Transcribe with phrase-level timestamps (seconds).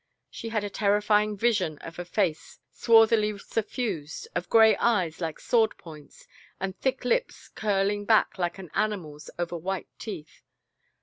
[0.31, 5.77] She had a terrifying vision of a face swarthily suffused, of gray eyes like sword
[5.77, 6.27] points,
[6.59, 10.41] and thick lips curling back like an animal's over white teeth.